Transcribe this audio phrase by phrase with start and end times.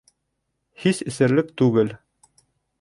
[0.85, 1.95] Һис эсерлек түгел.